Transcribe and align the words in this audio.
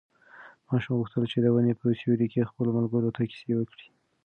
ماشوم 0.67 0.95
غوښتل 1.01 1.23
چې 1.31 1.37
د 1.41 1.47
ونې 1.53 1.73
په 1.79 1.85
سیوري 1.99 2.27
کې 2.31 2.49
خپلو 2.49 2.69
ملګرو 2.77 3.13
ته 3.15 3.21
کیسې 3.29 3.53
وکړي. 3.57 3.87